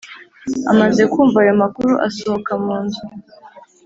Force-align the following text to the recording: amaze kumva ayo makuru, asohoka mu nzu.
amaze 0.71 1.01
kumva 1.11 1.37
ayo 1.43 1.53
makuru, 1.61 1.93
asohoka 2.07 2.51
mu 2.63 2.75
nzu. 2.83 3.01